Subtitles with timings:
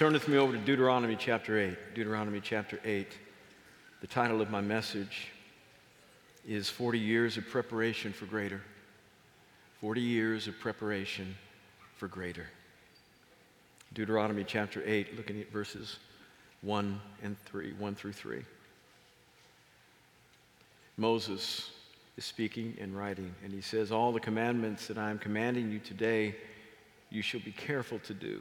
[0.00, 1.94] Turn with me over to Deuteronomy chapter 8.
[1.94, 3.06] Deuteronomy chapter 8.
[4.00, 5.28] The title of my message
[6.48, 8.62] is 40 Years of Preparation for Greater.
[9.82, 11.36] 40 Years of Preparation
[11.98, 12.46] for Greater.
[13.92, 15.98] Deuteronomy chapter 8, looking at verses
[16.62, 18.42] 1 and 3, 1 through 3.
[20.96, 21.72] Moses
[22.16, 25.78] is speaking and writing, and he says, All the commandments that I am commanding you
[25.78, 26.36] today,
[27.10, 28.40] you shall be careful to do,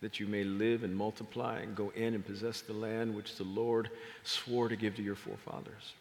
[0.00, 3.44] that you may live and multiply and go in and possess the land which the
[3.44, 3.90] Lord
[4.24, 5.92] swore to give to your forefathers.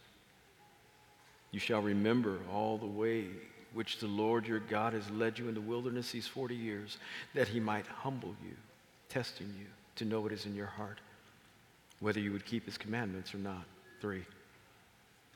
[1.51, 3.25] You shall remember all the way
[3.73, 6.97] which the Lord your God has led you in the wilderness these 40 years,
[7.35, 8.55] that he might humble you,
[9.09, 10.99] testing you to know what is in your heart,
[11.99, 13.63] whether you would keep his commandments or not.
[14.01, 14.23] Three,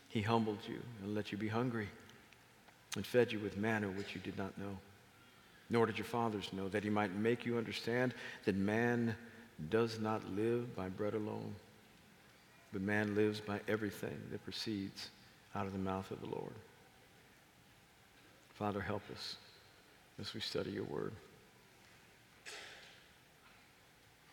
[0.10, 1.90] he humbled you and let you be hungry
[2.96, 4.78] and fed you with manna which you did not know,
[5.74, 8.14] nor did your fathers know, that he might make you understand
[8.46, 9.16] that man
[9.72, 11.56] does not live by bread alone,
[12.72, 15.10] but man lives by everything that proceeds
[15.56, 16.54] out of the mouth of the Lord.
[18.54, 19.38] Father, help us
[20.22, 21.12] as we study your word.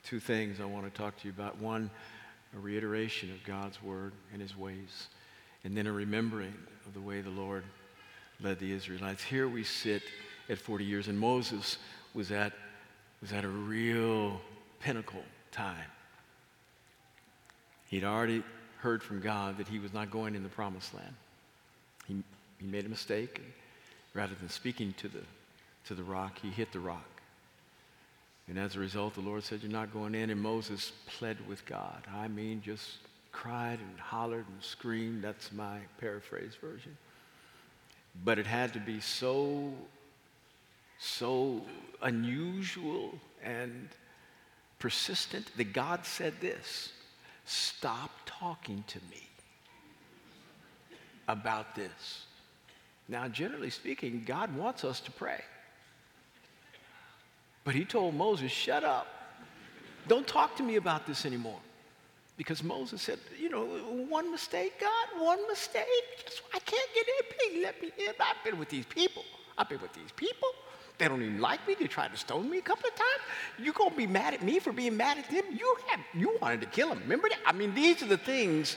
[0.05, 1.59] Two things I want to talk to you about.
[1.59, 1.89] One,
[2.55, 5.09] a reiteration of God's word and his ways,
[5.65, 6.55] and then a remembering
[6.87, 7.65] of the way the Lord
[8.43, 9.22] led the Israelites.
[9.22, 10.03] Here we sit
[10.51, 11.79] at 40 years, and Moses
[12.12, 12.53] was at,
[13.23, 14.41] was at a real
[14.81, 15.77] pinnacle time.
[17.87, 18.43] He'd already
[18.78, 21.15] heard from God that he was not going in the promised land.
[22.06, 22.23] He,
[22.59, 23.39] he made a mistake.
[23.39, 23.47] And
[24.15, 25.23] rather than speaking to the,
[25.87, 27.09] to the rock, he hit the rock.
[28.48, 30.31] And as a result, the Lord said, You're not going in.
[30.31, 32.03] And Moses pled with God.
[32.12, 32.98] I mean, just
[33.33, 35.23] cried and hollered and screamed.
[35.23, 36.97] That's my paraphrase version.
[38.25, 39.73] But it had to be so,
[41.01, 41.62] so
[42.03, 43.89] unusual and
[44.79, 46.93] persistent that God said this
[47.47, 49.27] Stop talking to me
[51.27, 52.27] about this.
[53.09, 55.41] Now, generally speaking, God wants us to pray.
[57.65, 59.09] But he told Moses, shut up.
[60.06, 61.59] Don't talk to me about this anymore.
[62.37, 65.84] Because Moses said, you know, one mistake, God, one mistake.
[66.55, 67.37] I can't get in.
[67.37, 68.15] Please let me in.
[68.21, 69.25] I've been with these people.
[69.59, 70.49] I've been with these people.
[71.00, 71.75] They don't even like me.
[71.81, 73.22] They tried to stone me a couple of times.
[73.59, 75.44] You're gonna be mad at me for being mad at them?
[75.50, 77.00] You have you wanted to kill him.
[77.00, 77.38] Remember that?
[77.47, 78.77] I mean, these are the things,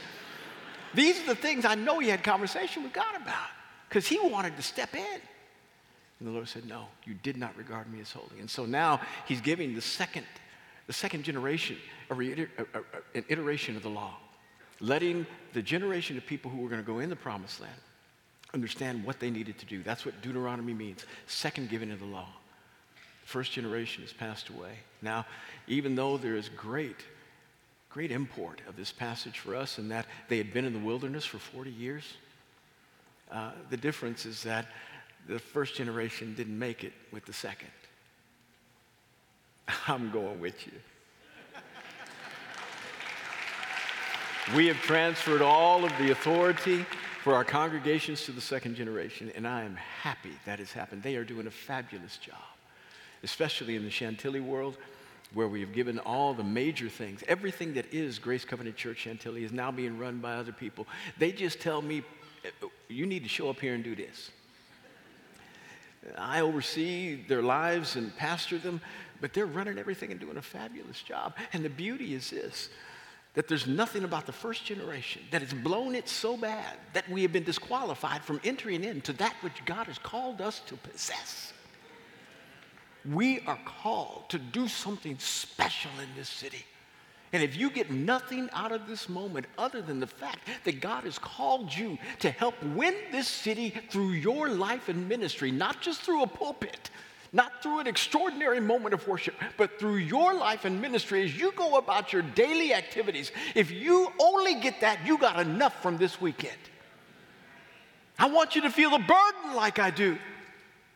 [0.93, 3.49] these are the things I know he had conversation with God about.
[3.89, 5.21] Because he wanted to step in.
[6.19, 8.39] And the Lord said, No, you did not regard me as holy.
[8.39, 10.25] And so now he's giving the second,
[10.87, 11.75] the second generation
[12.09, 12.81] a, reiter- a, a,
[13.15, 14.15] an iteration of the law,
[14.79, 17.75] letting the generation of people who were going to go in the promised land
[18.53, 19.81] understand what they needed to do.
[19.81, 21.05] That's what Deuteronomy means.
[21.27, 22.27] Second giving of the law.
[23.25, 24.73] First generation has passed away.
[25.01, 25.25] Now,
[25.67, 26.97] even though there is great,
[27.89, 31.25] great import of this passage for us in that they had been in the wilderness
[31.25, 32.03] for 40 years,
[33.31, 34.67] uh, the difference is that
[35.27, 37.71] the first generation didn't make it with the second.
[39.87, 40.73] I'm going with you.
[44.55, 46.85] we have transferred all of the authority
[47.23, 51.03] for our congregations to the second generation, and I am happy that has happened.
[51.03, 52.35] They are doing a fabulous job,
[53.23, 54.75] especially in the Chantilly world,
[55.33, 57.23] where we have given all the major things.
[57.29, 60.85] Everything that is Grace Covenant Church Chantilly is now being run by other people.
[61.17, 62.03] They just tell me,
[62.45, 64.29] uh, you need to show up here and do this.
[66.17, 68.81] I oversee their lives and pastor them,
[69.21, 71.35] but they're running everything and doing a fabulous job.
[71.53, 72.67] And the beauty is this
[73.33, 77.23] that there's nothing about the first generation that has blown it so bad that we
[77.23, 81.53] have been disqualified from entering into that which God has called us to possess.
[83.11, 86.65] We are called to do something special in this city.
[87.33, 91.03] And if you get nothing out of this moment other than the fact that God
[91.03, 96.01] has called you to help win this city through your life and ministry, not just
[96.01, 96.91] through a pulpit,
[97.33, 101.51] not through an extraordinary moment of worship, but through your life and ministry as you
[101.53, 103.31] go about your daily activities.
[103.55, 106.55] If you only get that, you got enough from this weekend.
[108.19, 110.15] I want you to feel the burden like I do.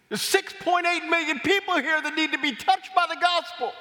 [0.09, 3.73] There's 6.8 million people here that need to be touched by the gospel.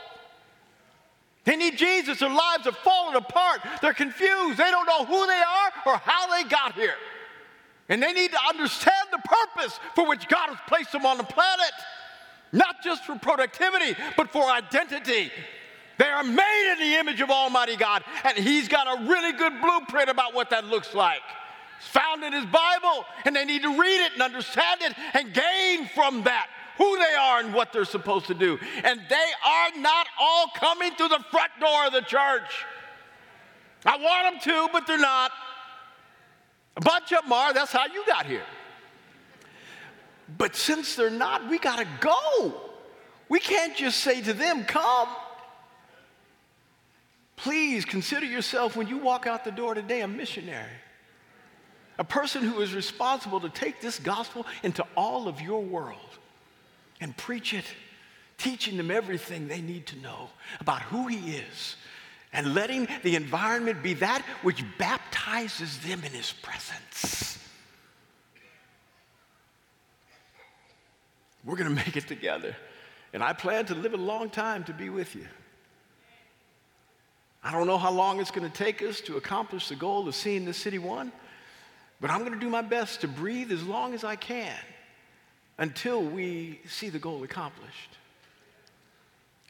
[1.45, 2.19] They need Jesus.
[2.19, 3.61] Their lives have fallen apart.
[3.83, 4.59] They're confused.
[4.59, 6.95] They don't know who they are or how they got here.
[7.89, 11.25] And they need to understand the purpose for which God has placed them on the
[11.25, 11.71] planet
[12.53, 15.31] not just for productivity, but for identity.
[15.99, 19.61] They are made in the image of Almighty God, and He's got a really good
[19.61, 21.23] blueprint about what that looks like.
[21.79, 25.33] It's found in His Bible, and they need to read it and understand it and
[25.33, 26.49] gain from that
[26.79, 28.59] who they are and what they're supposed to do.
[28.85, 32.65] And they are not all coming through the front door of the church.
[33.85, 35.31] I want them to, but they're not.
[36.77, 37.55] A bunch of them are.
[37.55, 38.45] That's how you got here.
[40.29, 42.55] But since they're not, we got to go.
[43.29, 45.09] We can't just say to them, come.
[47.37, 50.71] Please consider yourself when you walk out the door today a missionary,
[51.99, 56.19] a person who is responsible to take this gospel into all of your world
[57.01, 57.65] and preach it,
[58.39, 60.31] teaching them everything they need to know
[60.61, 61.77] about who He is
[62.33, 67.39] and letting the environment be that which baptizes them in His presence.
[71.47, 72.55] We're going to make it together.
[73.13, 75.27] And I plan to live a long time to be with you.
[77.43, 80.17] I don't know how long it's going to take us to accomplish the goal of
[80.17, 81.13] seeing this city won,
[82.01, 84.59] but I'm going to do my best to breathe as long as I can
[85.57, 87.91] until we see the goal accomplished.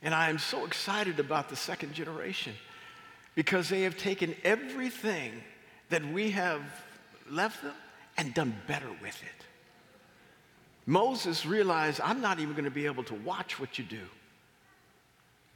[0.02, 2.52] And I am so excited about the second generation
[3.34, 5.32] because they have taken everything
[5.88, 6.60] that we have
[7.30, 7.74] left them
[8.18, 9.46] and done better with it.
[10.86, 14.02] Moses realized, I'm not even going to be able to watch what you do.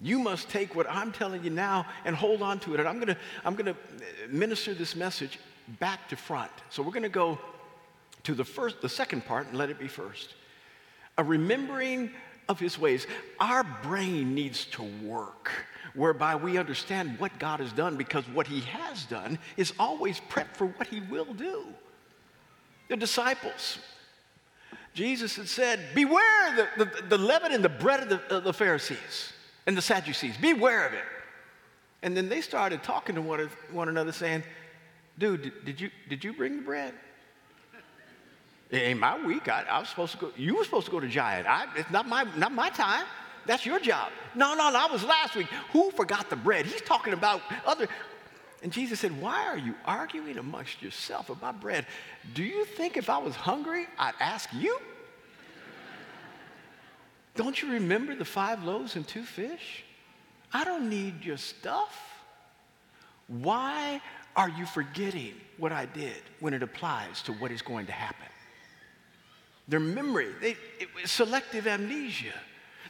[0.02, 2.80] You must take what I'm telling you now and hold on to it.
[2.80, 3.74] And I'm going to, I'm going to uh,
[4.28, 5.38] minister this message
[5.78, 6.50] back to front.
[6.70, 7.38] So we're going to go
[8.24, 10.34] to the first, the second part and let it be first.
[11.18, 12.10] A remembering
[12.50, 13.06] of his ways.
[13.38, 15.52] Our brain needs to work
[15.94, 20.56] whereby we understand what God has done because what he has done is always prep
[20.56, 21.64] for what he will do.
[22.88, 23.78] The disciples,
[24.94, 28.52] Jesus had said, Beware the, the, the leaven and the bread of the, of the
[28.52, 29.32] Pharisees
[29.66, 30.36] and the Sadducees.
[30.36, 31.04] Beware of it.
[32.02, 34.42] And then they started talking to one, one another, saying,
[35.18, 36.94] Dude, did, did, you, did you bring the bread?
[38.70, 39.48] It ain't my week.
[39.48, 40.32] I, I, was supposed to go.
[40.36, 41.46] You were supposed to go to Giant.
[41.46, 43.04] I, it's not my, not my time.
[43.46, 44.10] That's your job.
[44.34, 44.78] No, no, no.
[44.78, 45.48] I was last week.
[45.72, 46.66] Who forgot the bread?
[46.66, 47.88] He's talking about other.
[48.62, 51.86] And Jesus said, Why are you arguing amongst yourself about bread?
[52.34, 54.78] Do you think if I was hungry, I'd ask you?
[57.36, 59.84] Don't you remember the five loaves and two fish?
[60.52, 61.98] I don't need your stuff.
[63.28, 64.02] Why
[64.36, 68.26] are you forgetting what I did when it applies to what is going to happen?
[69.68, 72.34] Their memory, they, it, selective amnesia.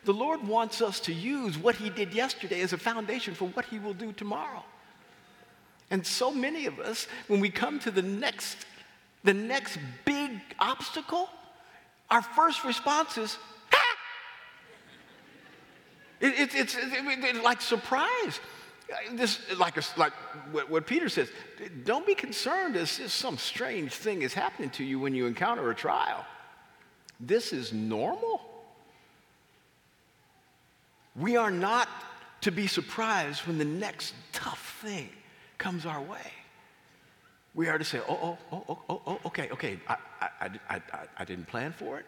[0.05, 3.67] The Lord wants us to use what He did yesterday as a foundation for what
[3.67, 4.65] He will do tomorrow.
[5.91, 8.57] And so many of us, when we come to the next,
[9.25, 11.29] the next big obstacle,
[12.11, 13.39] our first response is,
[16.21, 18.41] it, it, it's it, like surprise.
[19.13, 20.13] This, like, a, like
[20.53, 21.31] what, what Peter says,
[21.85, 25.71] don't be concerned as if some strange thing is happening to you when you encounter
[25.71, 26.25] a trial.
[27.19, 28.41] This is normal.
[31.17, 31.89] We are not
[32.43, 35.11] to be surprised when the next tough thing
[35.61, 36.33] comes our way.
[37.55, 40.75] We are to say, oh, oh, oh, oh, oh, oh, okay, okay, I, I, I,
[40.75, 40.81] I,
[41.19, 42.07] I didn't plan for it.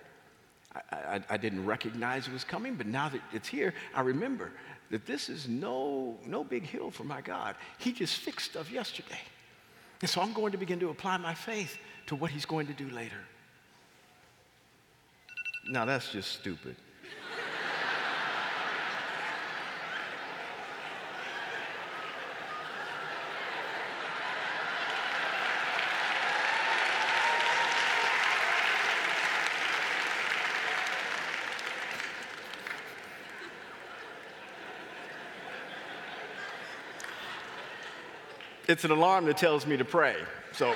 [0.75, 4.53] I, I, I, didn't recognize it was coming, but now that it's here, I remember
[4.91, 7.57] that this is no, no big hill for my God.
[7.79, 9.21] He just fixed stuff yesterday.
[10.01, 11.77] And so I'm going to begin to apply my faith
[12.07, 13.23] to what he's going to do later.
[15.71, 16.77] Now, that's just stupid.
[38.73, 40.17] It's an alarm that tells me to pray.
[40.53, 40.71] So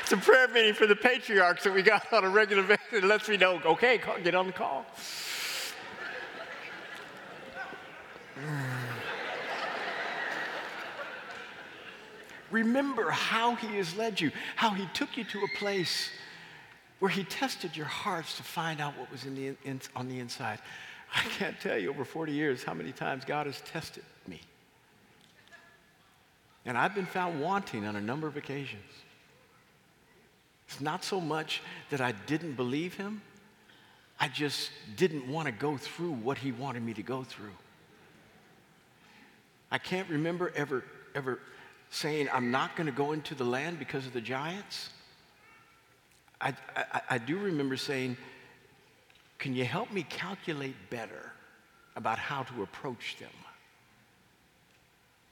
[0.00, 2.84] it's a prayer meeting for the patriarchs that we got on a regular basis.
[2.92, 4.86] It lets me know, okay, call, get on the call.
[12.52, 16.10] Remember how he has led you, how he took you to a place
[17.00, 20.20] where he tested your hearts to find out what was in the, in, on the
[20.20, 20.60] inside.
[21.14, 24.40] I can't tell you over 40 years how many times God has tested me.
[26.64, 28.92] And I've been found wanting on a number of occasions.
[30.68, 33.22] It's not so much that I didn't believe him,
[34.20, 37.56] I just didn't want to go through what he wanted me to go through.
[39.70, 41.40] I can't remember ever, ever
[41.88, 44.90] saying, I'm not going to go into the land because of the giants.
[46.40, 48.16] I, I, I do remember saying,
[49.40, 51.32] can you help me calculate better
[51.96, 53.30] about how to approach them?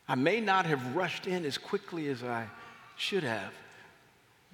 [0.09, 2.47] I may not have rushed in as quickly as I
[2.97, 3.53] should have,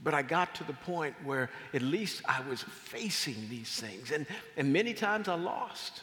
[0.02, 4.10] But I got to the point where at least I was facing these things.
[4.10, 6.02] And, and many times I lost.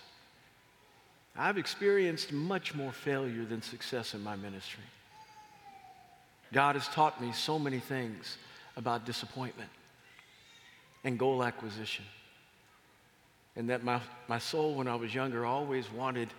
[1.36, 4.84] I've experienced much more failure than success in my ministry.
[6.54, 8.38] God has taught me so many things
[8.78, 9.70] about disappointment
[11.04, 12.06] and goal acquisition.
[13.56, 16.30] And that my, my soul, when I was younger, always wanted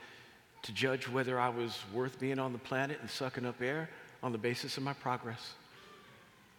[0.63, 3.91] to judge whether I was worth being on the planet and sucking up air
[4.23, 5.55] on the basis of my progress.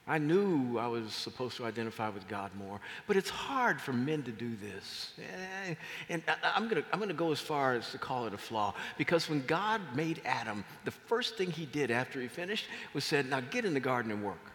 [0.06, 4.22] I knew I was supposed to identify with God more, but it's hard for men
[4.24, 5.14] to do this.
[5.18, 5.76] Eh,
[6.10, 8.74] and I'm going to I'm gonna go as far as to call it a flaw,
[8.98, 13.30] because when God made Adam, the first thing he did after he finished was said,
[13.30, 14.52] now get in the garden and work.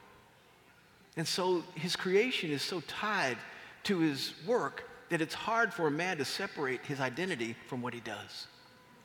[1.17, 3.39] And so his creation is so tied
[3.85, 7.95] to his work that it's hard for a man to separate his identity from what
[7.95, 8.47] he does.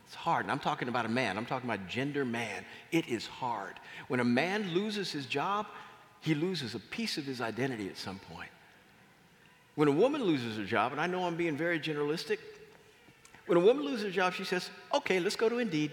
[0.05, 0.45] It's hard.
[0.45, 2.65] And I'm talking about a man, I'm talking about gender man.
[2.91, 3.79] It is hard.
[4.07, 5.67] When a man loses his job,
[6.21, 8.49] he loses a piece of his identity at some point.
[9.75, 12.37] When a woman loses her job, and I know I'm being very generalistic,
[13.47, 15.91] when a woman loses her job, she says, okay, let's go to Indeed.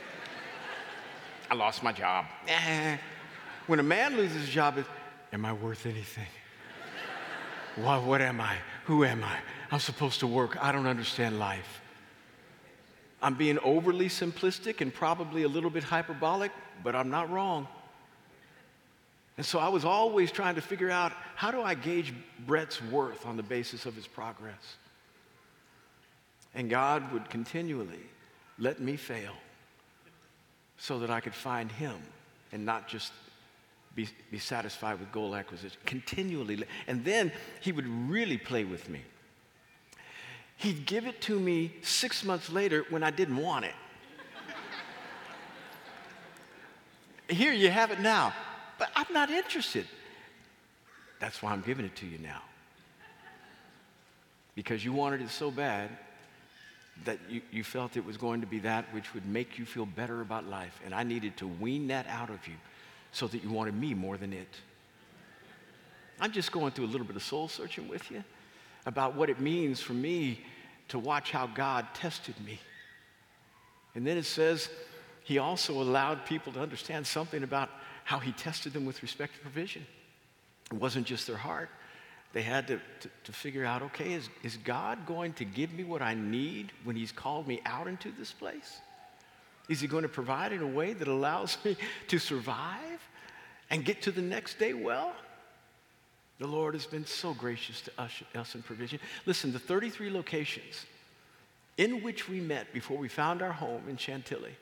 [1.50, 2.26] I lost my job.
[3.66, 4.78] When a man loses his job,
[5.32, 6.28] am I worth anything?
[7.76, 8.56] What, what am I?
[8.84, 9.38] Who am I?
[9.70, 10.62] I'm supposed to work.
[10.62, 11.82] I don't understand life.
[13.22, 16.52] I'm being overly simplistic and probably a little bit hyperbolic,
[16.82, 17.66] but I'm not wrong.
[19.36, 22.14] And so I was always trying to figure out how do I gauge
[22.46, 24.76] Brett's worth on the basis of his progress?
[26.54, 28.00] And God would continually
[28.58, 29.34] let me fail
[30.78, 31.96] so that I could find him
[32.52, 33.12] and not just
[33.96, 35.78] be, be satisfied with goal acquisition.
[35.84, 36.62] Continually.
[36.86, 39.00] And then he would really play with me.
[40.58, 43.74] He'd give it to me six months later when I didn't want it.
[47.28, 48.32] Here you have it now
[48.78, 49.86] but I'm not interested.
[51.18, 52.42] That's why I'm giving it to you now.
[54.54, 55.90] Because you wanted it so bad
[57.04, 59.86] that you, you felt it was going to be that which would make you feel
[59.86, 60.80] better about life.
[60.84, 62.54] And I needed to wean that out of you
[63.12, 64.48] so that you wanted me more than it.
[66.20, 68.24] I'm just going through a little bit of soul searching with you
[68.86, 70.40] about what it means for me
[70.88, 72.58] to watch how God tested me.
[73.94, 74.68] And then it says,
[75.24, 77.70] He also allowed people to understand something about
[78.04, 79.84] how he tested them with respect to provision.
[80.70, 81.68] It wasn't just their heart.
[82.32, 85.84] They had to, to, to, figure out okay, is, is God going to give me
[85.84, 88.80] what I need when he's called me out into this place?
[89.68, 91.76] Is he going to provide in a way that allows me
[92.08, 93.00] to survive
[93.70, 95.12] and get to the next day well?
[96.38, 99.00] The Lord has been so gracious to us, us in provision.
[99.24, 100.84] Listen, the 33 locations
[101.78, 104.54] in which we met before we found our home in Chantilly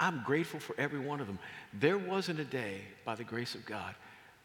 [0.00, 1.38] I'm grateful for every one of them.
[1.72, 3.94] There wasn't a day, by the grace of God,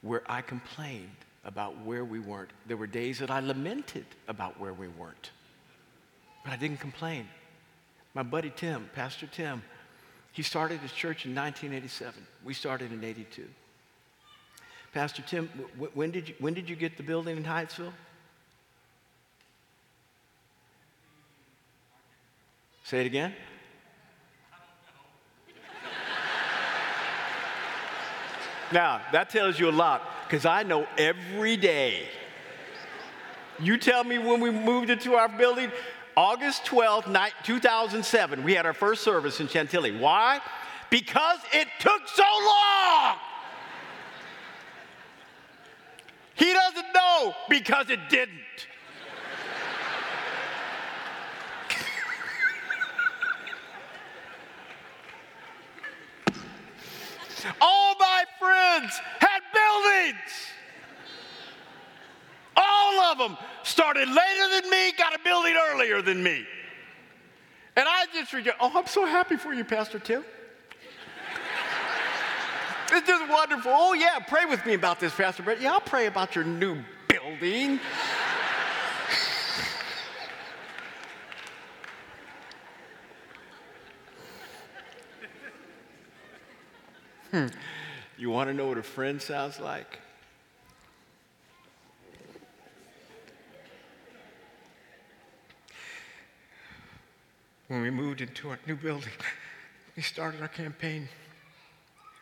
[0.01, 1.09] where I complained
[1.45, 2.49] about where we weren't.
[2.67, 5.31] There were days that I lamented about where we weren't,
[6.43, 7.27] but I didn't complain.
[8.13, 9.63] My buddy Tim, Pastor Tim,
[10.31, 12.25] he started his church in 1987.
[12.43, 13.47] We started in 82.
[14.93, 15.47] Pastor Tim,
[15.93, 17.93] when did you, when did you get the building in Hyattsville?
[22.83, 23.33] Say it again.
[28.71, 32.07] Now, that tells you a lot because I know every day.
[33.59, 35.71] You tell me when we moved into our building,
[36.15, 39.91] August 12th, 2007, we had our first service in Chantilly.
[39.91, 40.41] Why?
[40.89, 43.17] Because it took so long.
[46.35, 48.37] He doesn't know because it didn't.
[57.61, 60.17] All my friends had buildings.
[62.55, 66.45] All of them started later than me, got a building earlier than me.
[67.75, 70.23] And I just reject, oh, I'm so happy for you, Pastor Tim.
[72.91, 73.71] it's just wonderful.
[73.73, 75.61] Oh, yeah, pray with me about this, Pastor Brett.
[75.61, 76.77] Yeah, I'll pray about your new
[77.07, 77.79] building.
[87.31, 87.47] Hmm.
[88.15, 90.02] You want to know what a friend sounds like?
[97.73, 99.09] When we moved into our new building,
[99.97, 101.09] we started our campaign.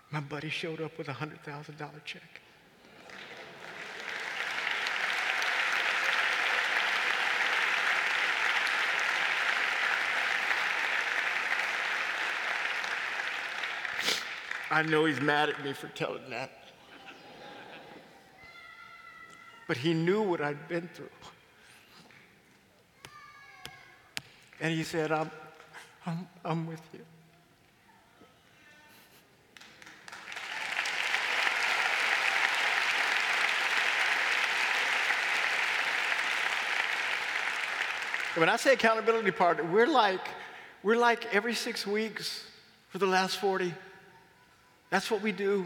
[0.09, 2.21] My buddy showed up with a $100,000 check.
[14.69, 16.51] I know he's mad at me for telling that.
[19.67, 21.09] but he knew what I'd been through.
[24.61, 25.31] And he said, I'm,
[26.05, 26.99] I'm, I'm with you.
[38.35, 40.25] When I say accountability partner, we're like,
[40.83, 42.45] we're like every six weeks
[42.89, 43.73] for the last 40.
[44.91, 45.65] That's what we do.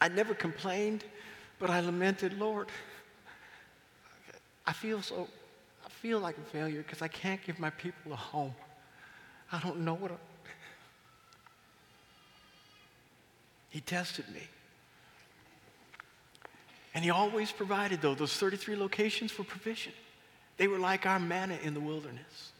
[0.00, 1.04] I never complained,
[1.58, 2.68] but I lamented, Lord,
[4.66, 5.28] I feel so,
[6.00, 8.54] feel like a failure because I can't give my people a home.
[9.52, 10.10] I don't know what.
[10.10, 10.18] I'm...
[13.68, 14.42] He tested me.
[16.94, 19.92] And he always provided, though, those 33 locations for provision.
[20.56, 22.52] They were like our manna in the wilderness.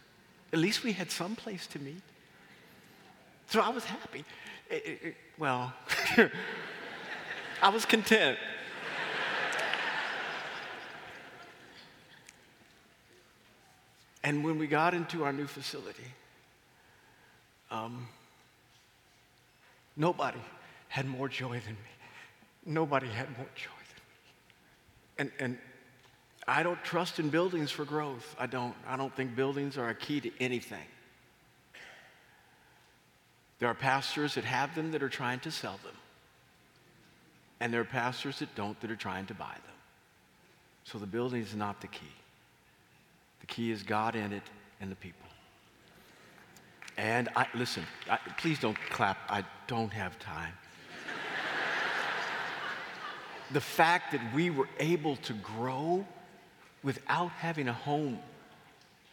[0.52, 2.02] At least we had some place to meet.
[3.48, 4.24] So I was happy.
[4.70, 5.72] It, it, it, well,
[7.62, 8.38] I was content.
[14.22, 16.04] And when we got into our new facility,
[17.70, 18.08] um,
[19.96, 20.40] nobody
[20.88, 21.90] had more joy than me.
[22.66, 23.70] Nobody had more joy
[25.16, 25.30] than me.
[25.30, 25.58] and, and
[26.46, 28.34] I don't trust in buildings for growth.
[28.38, 28.74] I don't.
[28.86, 30.86] I don't think buildings are a key to anything.
[33.60, 35.94] There are pastors that have them that are trying to sell them.
[37.60, 39.76] And there are pastors that don't that are trying to buy them.
[40.84, 42.14] So the building is not the key.
[43.40, 44.42] The key is God in it
[44.80, 45.26] and the people.
[46.96, 49.18] And I listen, I, please don't clap.
[49.28, 50.52] I don't have time
[53.52, 56.04] the fact that we were able to grow
[56.82, 58.18] without having a home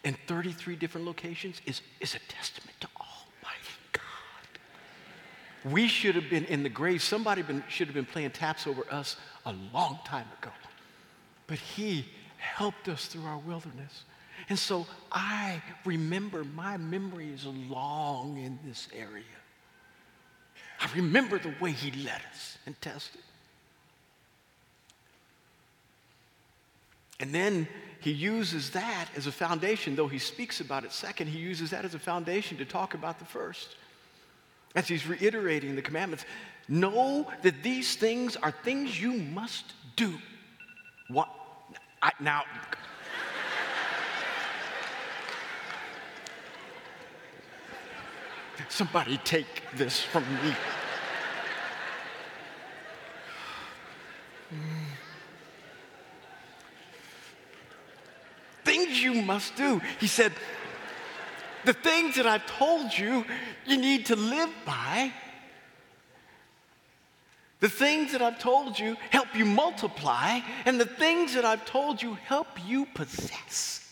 [0.04, 5.72] in 33 different locations is, is a testament to Almighty God.
[5.72, 7.02] We should have been in the grave.
[7.04, 10.52] Somebody been, should have been playing taps over us a long time ago.
[11.48, 12.06] But He
[12.38, 14.04] helped us through our wilderness.
[14.50, 19.24] And so I remember, my memory is long in this area.
[20.80, 23.22] I remember the way He led us and tested.
[27.20, 27.68] And then
[28.00, 31.84] he uses that as a foundation, though he speaks about it second, he uses that
[31.84, 33.76] as a foundation to talk about the first.
[34.76, 36.26] As he's reiterating the commandments,
[36.68, 40.14] know that these things are things you must do.
[41.08, 41.30] What?
[42.02, 42.44] I, now,
[48.70, 50.54] somebody take this from me.
[58.68, 59.82] things you must do.
[60.00, 60.34] He said,
[61.66, 63.26] The things that I've told you,
[63.66, 65.12] you need to live by.
[67.60, 72.02] The things that I've told you help you multiply, and the things that I've told
[72.02, 73.84] you help you possess.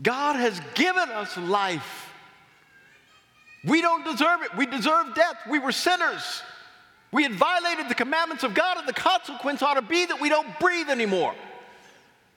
[0.00, 2.07] God has given us life.
[3.64, 4.56] We don't deserve it.
[4.56, 5.36] We deserve death.
[5.50, 6.42] We were sinners.
[7.10, 10.28] We had violated the commandments of God, and the consequence ought to be that we
[10.28, 11.34] don't breathe anymore.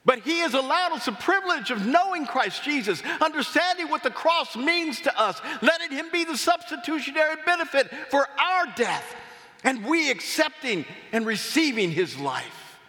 [0.04, 4.56] But He has allowed us the privilege of knowing Christ Jesus, understanding what the cross
[4.56, 9.14] means to us, letting Him be the substitutionary benefit for our death,
[9.62, 12.80] and we accepting and receiving His life.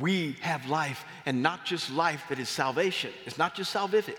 [0.00, 3.12] We have life, and not just life that is salvation.
[3.26, 4.18] It's not just salvific,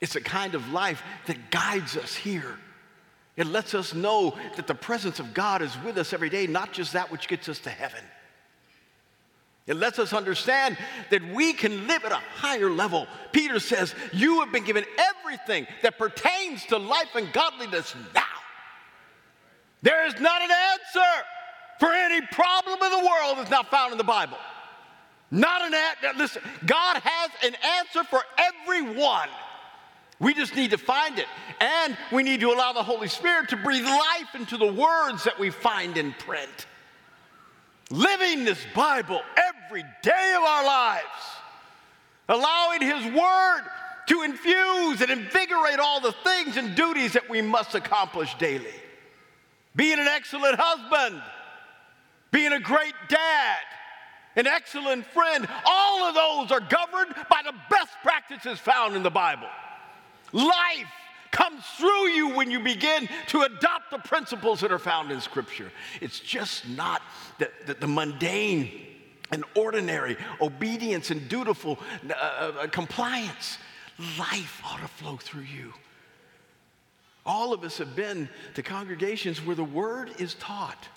[0.00, 2.56] it's a kind of life that guides us here.
[3.36, 6.72] It lets us know that the presence of God is with us every day, not
[6.72, 8.02] just that which gets us to heaven.
[9.66, 10.78] It lets us understand
[11.10, 13.06] that we can live at a higher level.
[13.32, 18.22] Peter says, You have been given everything that pertains to life and godliness now.
[19.82, 21.24] There is not an answer
[21.80, 24.38] for any problem in the world that's not found in the Bible.
[25.30, 26.16] Not an answer.
[26.16, 29.28] Listen, God has an answer for everyone.
[30.18, 31.26] We just need to find it.
[31.60, 35.38] And we need to allow the Holy Spirit to breathe life into the words that
[35.38, 36.66] we find in print
[37.90, 41.04] living this Bible every day of our lives,
[42.28, 43.62] allowing His Word
[44.08, 48.74] to infuse and invigorate all the things and duties that we must accomplish daily.
[49.74, 51.22] Being an excellent husband,
[52.30, 53.58] being a great dad,
[54.36, 59.10] an excellent friend, all of those are governed by the best practices found in the
[59.10, 59.48] Bible.
[60.32, 60.90] Life
[61.30, 65.70] comes through you when you begin to adopt the principles that are found in Scripture.
[66.00, 67.02] It's just not
[67.38, 68.70] that the, the mundane
[69.30, 73.58] and ordinary obedience and dutiful uh, uh, compliance.
[74.18, 75.72] Life ought to flow through you.
[77.24, 80.88] All of us have been to congregations where the word is taught,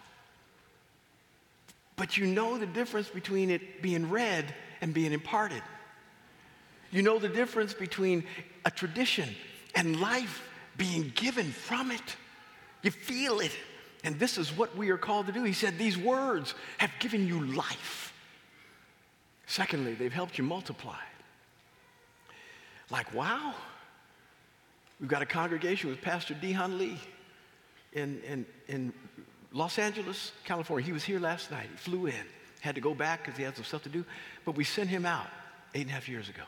[1.95, 5.63] but you know the difference between it being read and being imparted.
[6.91, 8.23] You know the difference between
[8.65, 9.29] a tradition
[9.75, 10.43] and life
[10.77, 12.15] being given from it.
[12.81, 13.51] You feel it.
[14.03, 15.43] And this is what we are called to do.
[15.43, 18.13] He said, These words have given you life.
[19.45, 20.99] Secondly, they've helped you multiply.
[22.91, 23.53] Like, wow,
[24.99, 26.99] we've got a congregation with Pastor Dehan Lee
[27.93, 28.93] in, in, in
[29.51, 30.85] Los Angeles, California.
[30.85, 31.67] He was here last night.
[31.69, 32.25] He flew in,
[32.61, 34.05] had to go back because he had some stuff to do,
[34.45, 35.27] but we sent him out
[35.75, 36.43] eight and a half years ago.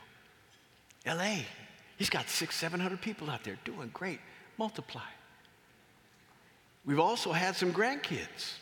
[1.06, 1.40] LA,
[2.02, 4.20] he's got six, 700 people out there doing great.
[4.58, 5.06] Multiply.
[6.84, 8.54] We've also had some grandkids.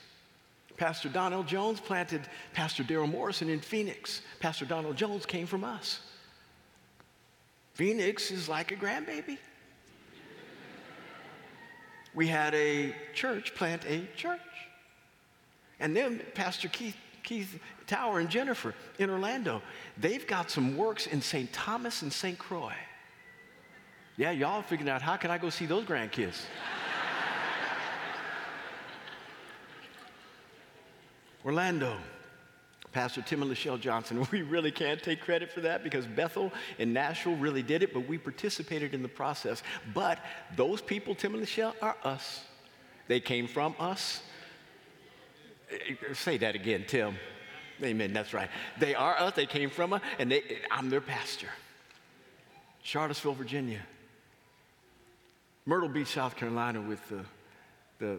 [0.75, 4.23] Pastor Donald Jones planted Pastor Daryl Morrison in Phoenix.
[4.41, 6.01] Pastor Donald Jones came from us.
[7.75, 9.37] Phoenix is like a grandbaby.
[12.13, 14.41] we had a church plant a church.
[15.79, 19.61] And then Pastor Keith, Keith Tower and Jennifer in Orlando,
[19.97, 21.53] they've got some works in St.
[21.53, 22.37] Thomas and St.
[22.37, 22.75] Croix.
[24.19, 26.41] Yeah, y'all figuring out how can I go see those grandkids?
[31.45, 31.95] Orlando,
[32.91, 34.27] Pastor Tim and Lachelle Johnson.
[34.31, 38.09] We really can't take credit for that because Bethel and Nashville really did it, but
[38.09, 39.63] we participated in the process.
[39.93, 40.19] But
[40.57, 42.43] those people, Tim and Lachelle, are us.
[43.07, 44.21] They came from us.
[45.71, 47.15] Eh, eh, say that again, Tim.
[47.81, 48.49] Amen, that's right.
[48.81, 51.47] They are us, they came from us, and they, I'm their pastor.
[52.83, 53.79] Charlottesville, Virginia.
[55.69, 57.23] Myrtle Beach, South Carolina, with the,
[57.99, 58.13] the,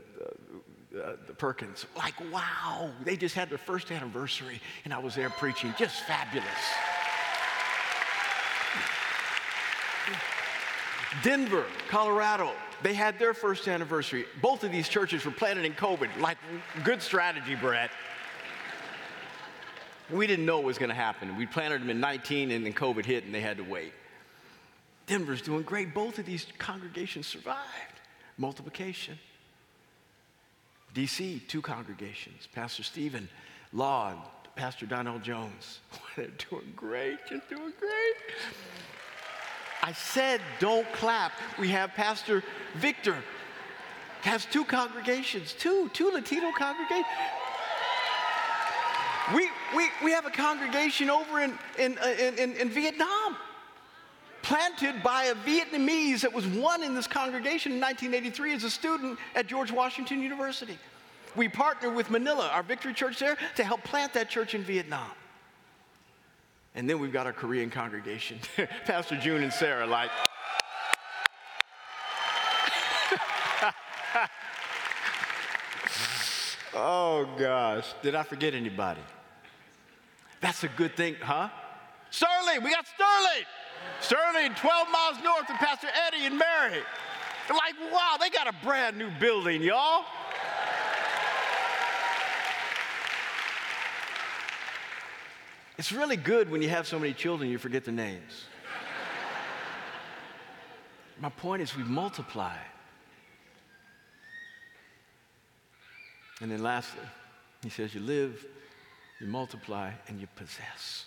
[0.96, 1.84] uh, the Perkins.
[1.96, 5.74] Like, wow, they just had their first anniversary, and I was there preaching.
[5.76, 6.46] Just fabulous.
[11.24, 12.52] Denver, Colorado,
[12.84, 14.26] they had their first anniversary.
[14.40, 16.20] Both of these churches were planted in COVID.
[16.20, 16.38] Like,
[16.84, 17.90] good strategy, Brett.
[20.08, 21.36] We didn't know it was going to happen.
[21.36, 23.92] We planted them in 19, and then COVID hit, and they had to wait.
[25.10, 25.92] Denver's doing great.
[25.92, 27.58] Both of these congregations survived.
[28.38, 29.18] Multiplication.
[30.94, 32.46] DC, two congregations.
[32.54, 33.28] Pastor Stephen
[33.72, 34.20] Law and
[34.54, 35.80] Pastor Donnell Jones.
[36.16, 37.18] They're doing great.
[37.28, 38.14] You're doing great.
[39.82, 41.32] I said, don't clap.
[41.58, 42.44] We have Pastor
[42.76, 43.16] Victor
[44.20, 47.06] has two congregations, two, two Latino congregations.
[49.34, 53.36] We, we, we have a congregation over in, in, uh, in, in Vietnam
[54.50, 59.16] planted by a Vietnamese that was won in this congregation in 1983 as a student
[59.36, 60.76] at George Washington University.
[61.36, 65.12] We partnered with Manila, our Victory Church there, to help plant that church in Vietnam.
[66.74, 68.40] And then we've got our Korean congregation,
[68.86, 70.10] Pastor June and Sarah, like.
[76.74, 79.02] oh gosh, did I forget anybody?
[80.40, 81.50] That's a good thing, huh?
[82.10, 83.46] Sterling, we got Sterling.
[84.00, 86.82] Sterling, 12 miles north of Pastor Eddie and Mary.
[87.46, 90.04] They're like, wow, they got a brand new building, y'all.
[95.78, 98.44] It's really good when you have so many children you forget their names.
[101.20, 102.56] My point is, we multiply.
[106.40, 107.00] And then lastly,
[107.62, 108.46] he says, you live,
[109.20, 111.04] you multiply, and you possess.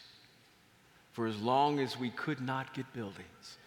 [1.14, 3.58] For as long as we could not get buildings,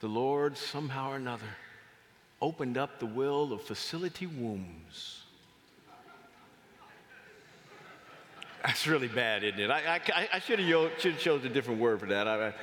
[0.00, 1.56] the Lord somehow or another
[2.40, 5.22] opened up the will of facility wombs
[8.62, 9.70] That's really bad, isn't it?
[9.70, 12.28] I, I, I should have chosen a different word for that.
[12.28, 12.54] I,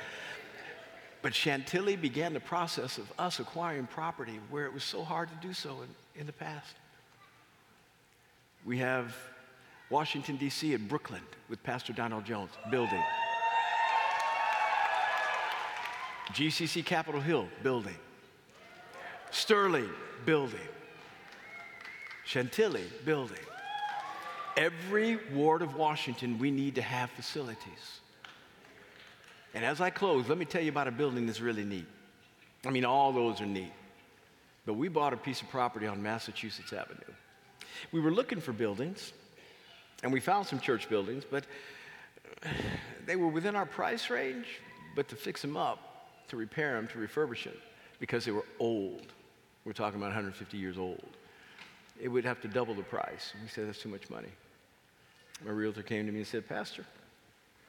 [1.20, 5.46] but Chantilly began the process of us acquiring property where it was so hard to
[5.46, 6.74] do so in, in the past.
[8.64, 9.14] We have
[9.90, 10.72] Washington, D.C.
[10.72, 13.02] and Brooklyn with Pastor Donald Jones building.
[16.32, 17.96] GCC Capitol Hill building.
[19.30, 19.88] Sterling
[20.24, 20.60] building.
[22.24, 23.38] Chantilly building
[24.60, 28.00] every ward of Washington, we need to have facilities.
[29.54, 31.86] And as I close, let me tell you about a building that's really neat.
[32.64, 33.72] I mean, all those are neat.
[34.66, 37.14] But we bought a piece of property on Massachusetts Avenue.
[37.90, 39.12] We were looking for buildings,
[40.02, 41.44] and we found some church buildings, but
[43.06, 44.46] they were within our price range.
[44.94, 45.89] But to fix them up,
[46.30, 47.54] to repair them, to refurbish them,
[47.98, 49.12] because they were old,
[49.64, 51.04] we're talking about 150 years old,
[52.00, 53.34] it would have to double the price.
[53.42, 54.30] We said, that's too much money.
[55.44, 56.84] My realtor came to me and said, Pastor,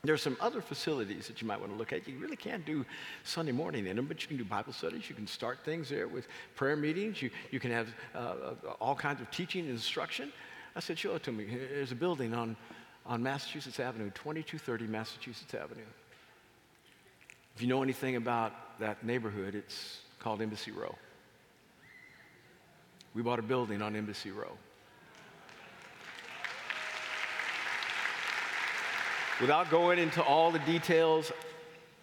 [0.04, 2.08] there are some other facilities that you might want to look at.
[2.08, 2.86] You really can't do
[3.24, 5.08] Sunday morning in them, but you can do Bible studies.
[5.08, 7.22] You can start things there with prayer meetings.
[7.22, 10.34] You, you can have uh all kinds of teaching and instruction.
[10.76, 11.46] I said, show it to me.
[11.46, 12.56] There's a building on,
[13.06, 15.82] on Massachusetts Avenue, 2230 Massachusetts Avenue.
[17.56, 20.96] If you know anything about that neighborhood, it's called Embassy Row.
[23.14, 24.58] We bought a building on Embassy Row.
[29.42, 31.32] Without going into all the details,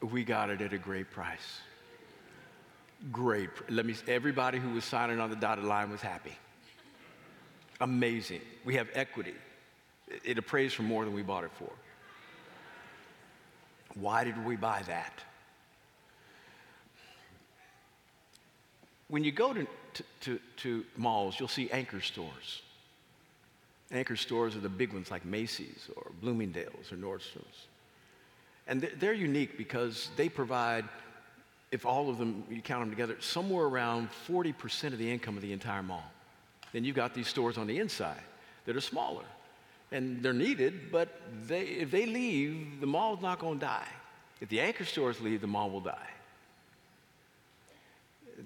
[0.00, 1.60] we got it at a great price.
[3.12, 3.48] Great.
[3.70, 6.36] Let me everybody who was signing on the dotted line was happy.
[7.80, 8.40] Amazing.
[8.64, 9.34] We have equity.
[10.24, 11.70] It appraised for more than we bought it for.
[13.94, 15.12] Why did we buy that?
[19.08, 22.62] When you go to, to, to, to malls, you'll see anchor stores.
[23.90, 27.66] Anchor stores are the big ones like Macy's or Bloomingdale's or Nordstrom's.
[28.66, 30.84] And they're unique because they provide,
[31.72, 35.42] if all of them, you count them together, somewhere around 40% of the income of
[35.42, 36.04] the entire mall.
[36.74, 38.20] Then you've got these stores on the inside
[38.66, 39.24] that are smaller.
[39.90, 41.08] And they're needed, but
[41.46, 43.88] they, if they leave, the mall's not going to die.
[44.42, 46.10] If the anchor stores leave, the mall will die.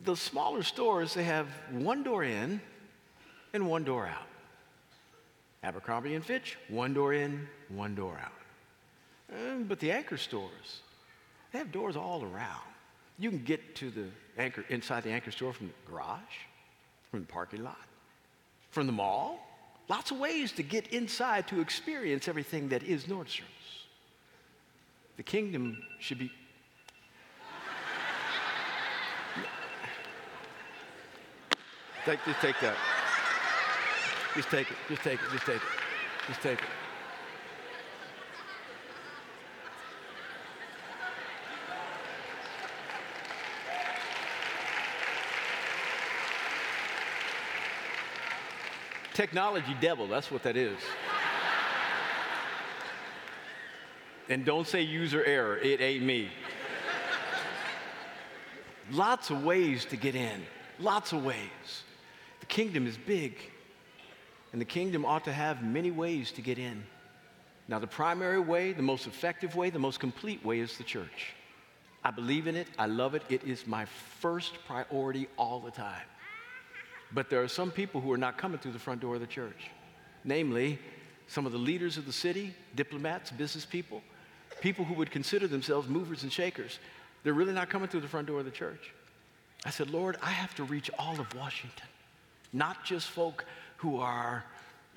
[0.05, 2.61] The smaller stores, they have one door in
[3.53, 4.27] and one door out.
[5.63, 8.33] Abercrombie and Fitch, one door in, one door out.
[9.33, 10.81] Um, but the anchor stores,
[11.53, 12.63] they have doors all around.
[13.19, 14.07] You can get to the
[14.39, 16.21] anchor inside the anchor store from the garage,
[17.11, 17.87] from the parking lot,
[18.71, 19.47] from the mall.
[19.89, 23.87] Lots of ways to get inside to experience everything that is Nordstrom's.
[25.17, 26.33] The kingdom should be.
[32.05, 32.77] Take, just take that.
[34.35, 34.77] Just take it.
[34.89, 35.31] Just take it.
[35.31, 35.63] Just take it.
[36.29, 36.65] Just take it.
[49.15, 50.79] Technology devil, that's what that is.
[54.29, 56.31] and don't say user error, it ain't me.
[58.91, 60.43] Lots of ways to get in,
[60.79, 61.85] lots of ways.
[62.53, 63.39] Kingdom is big,
[64.53, 66.85] and the kingdom ought to have many ways to get in.
[67.67, 71.33] Now, the primary way, the most effective way, the most complete way is the church.
[72.05, 73.87] I believe in it, I love it, it is my
[74.21, 76.05] first priority all the time.
[77.15, 79.27] But there are some people who are not coming through the front door of the
[79.27, 79.71] church.
[80.23, 80.79] Namely,
[81.29, 84.03] some of the leaders of the city, diplomats, business people,
[84.61, 86.81] people who would consider themselves movers and shakers.
[87.25, 88.93] They're really not coming through the front door of the church.
[89.65, 91.89] I said, Lord, I have to reach all of Washington,
[92.53, 93.45] not just folk
[93.77, 94.45] who are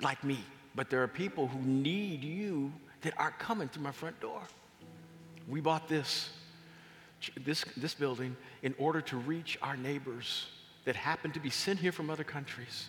[0.00, 0.38] like me,
[0.74, 4.42] but there are people who need you that aren't coming through my front door.
[5.48, 6.30] We bought this,
[7.44, 10.46] this, this building in order to reach our neighbors
[10.84, 12.86] that happen to be sent here from other countries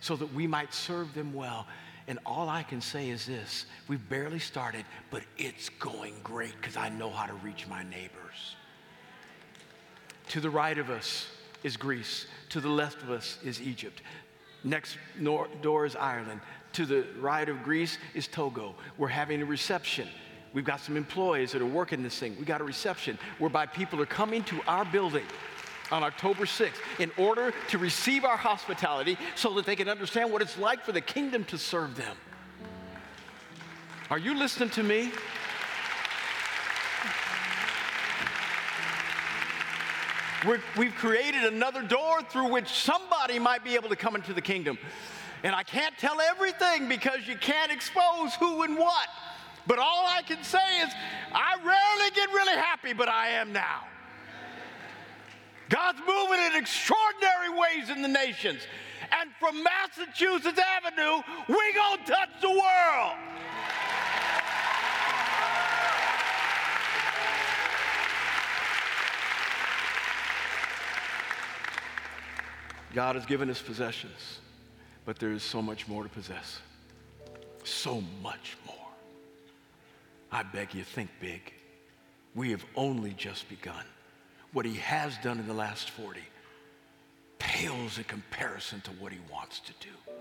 [0.00, 1.66] so that we might serve them well.
[2.06, 6.76] And all I can say is this we've barely started, but it's going great because
[6.76, 8.56] I know how to reach my neighbors.
[10.28, 11.26] To the right of us
[11.64, 14.02] is Greece, to the left of us is Egypt.
[14.62, 14.96] Next
[15.62, 16.40] door is Ireland.
[16.74, 18.74] To the right of Greece is Togo.
[18.96, 20.08] We're having a reception.
[20.52, 22.36] We've got some employees that are working this thing.
[22.38, 25.24] We got a reception whereby people are coming to our building
[25.90, 30.42] on October 6th in order to receive our hospitality so that they can understand what
[30.42, 32.16] it's like for the kingdom to serve them.
[34.10, 35.12] Are you listening to me?
[40.44, 44.42] We have created another door through which somebody might be able to come into the
[44.42, 44.78] kingdom.
[45.42, 49.08] And I can't tell everything because you can't expose who and what.
[49.66, 50.92] But all I can say is,
[51.32, 53.84] I rarely get really happy, but I am now.
[55.68, 58.60] God's moving in extraordinary ways in the nations.
[59.20, 63.16] And from Massachusetts Avenue, we gonna touch the world.
[72.94, 74.38] God has given us possessions,
[75.04, 76.60] but there is so much more to possess.
[77.64, 78.76] So much more.
[80.30, 81.52] I beg you, think big.
[82.36, 83.84] We have only just begun
[84.52, 86.20] what he has done in the last 40
[87.40, 90.12] pales in comparison to what he wants to do.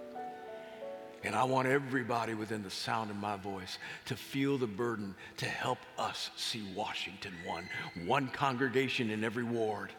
[1.24, 5.46] And I want everybody within the sound of my voice to feel the burden to
[5.46, 7.70] help us see Washington won,
[8.06, 9.92] one congregation in every ward,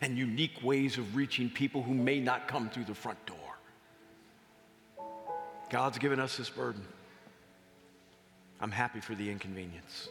[0.00, 3.36] and unique ways of reaching people who may not come through the front door.
[5.68, 6.82] God's given us this burden.
[8.60, 10.08] I'm happy for the inconvenience.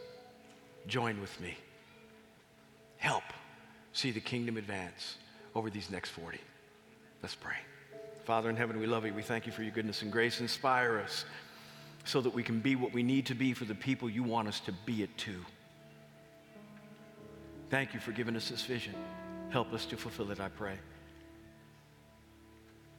[0.87, 1.57] Join with me.
[2.97, 3.23] Help
[3.93, 5.17] see the kingdom advance
[5.55, 6.39] over these next 40.
[7.21, 7.57] Let's pray.
[8.25, 9.13] Father in heaven, we love you.
[9.13, 10.39] We thank you for your goodness and grace.
[10.39, 11.25] Inspire us.
[12.05, 14.47] so that we can be what we need to be for the people you want
[14.47, 15.35] us to be it to.
[17.69, 18.95] Thank you for giving us this vision.
[19.49, 20.77] Help us to fulfill it, I pray.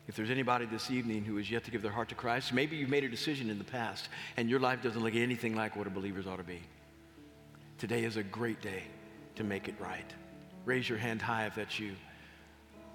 [0.08, 2.76] If there's anybody this evening who has yet to give their heart to Christ, maybe
[2.76, 5.86] you've made a decision in the past and your life doesn't look anything like what
[5.86, 6.60] a believer's ought to be.
[7.78, 8.82] Today is a great day
[9.36, 10.04] to make it right.
[10.64, 11.92] Raise your hand high if that's you.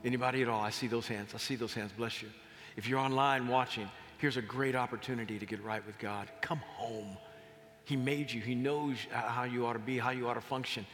[0.04, 0.62] Anybody at all?
[0.62, 1.32] I see those hands.
[1.34, 1.92] I see those hands.
[1.96, 2.30] Bless you.
[2.76, 6.28] If you're online watching, here's a great opportunity to get right with God.
[6.42, 7.18] Come home.
[7.86, 10.86] He made you, He knows how you ought to be, how you ought to function.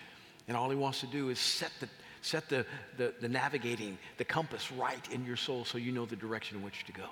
[0.47, 1.89] And all He wants to do is set the,
[2.21, 2.65] set the,
[2.97, 6.63] the, the navigating, the compass right in your soul so you know the direction in
[6.63, 7.05] which to go.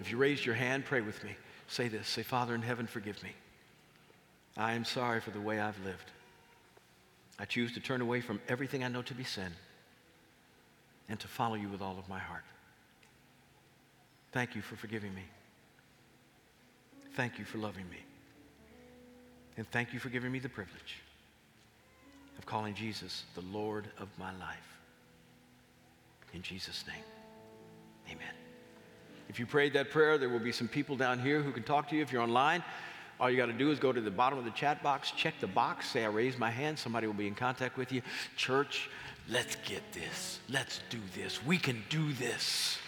[0.00, 1.36] If you raised your hand, pray with me.
[1.68, 3.30] Say this Say, Father in heaven, forgive me.
[4.56, 6.10] I am sorry for the way I've lived.
[7.38, 9.52] I choose to turn away from everything I know to be sin
[11.08, 12.44] and to follow you with all of my heart.
[14.32, 15.22] Thank you for forgiving me.
[17.14, 17.98] Thank you for loving me.
[19.58, 20.96] And thank you for giving me the privilege
[22.38, 24.78] of calling Jesus the Lord of my life.
[26.32, 27.04] In Jesus' name,
[28.08, 28.34] amen.
[29.28, 31.88] If you prayed that prayer, there will be some people down here who can talk
[31.88, 32.02] to you.
[32.02, 32.62] If you're online,
[33.18, 35.34] all you got to do is go to the bottom of the chat box, check
[35.40, 36.78] the box, say, I raised my hand.
[36.78, 38.02] Somebody will be in contact with you.
[38.36, 38.90] Church,
[39.28, 40.40] let's get this.
[40.48, 41.44] Let's do this.
[41.44, 42.78] We can do this.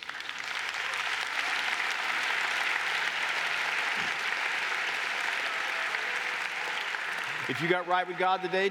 [7.49, 8.71] If you got right with God today,